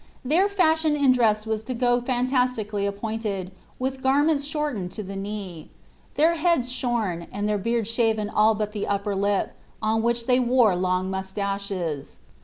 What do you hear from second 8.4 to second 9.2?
but the upper